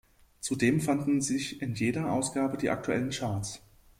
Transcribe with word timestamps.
Zudem 0.39 0.81
fanden 0.81 1.21
sich 1.21 1.61
in 1.61 1.75
jeder 1.75 2.11
Ausgabe 2.11 2.57
die 2.57 2.71
aktuellen 2.71 3.11
Charts. 3.11 3.61